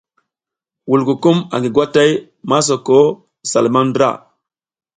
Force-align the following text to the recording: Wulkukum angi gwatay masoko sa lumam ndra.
Wulkukum 0.89 1.37
angi 1.55 1.69
gwatay 1.75 2.11
masoko 2.49 2.97
sa 3.49 3.57
lumam 3.63 3.87
ndra. 3.89 4.09